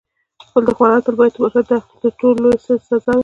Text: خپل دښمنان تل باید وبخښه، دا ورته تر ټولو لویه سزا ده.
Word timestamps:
خپل 0.45 0.61
دښمنان 0.69 1.01
تل 1.05 1.15
باید 1.19 1.33
وبخښه، 1.35 1.61
دا 1.69 1.77
ورته 1.79 1.97
تر 2.03 2.11
ټولو 2.19 2.37
لویه 2.43 2.59
سزا 2.65 2.97
ده. 3.05 3.15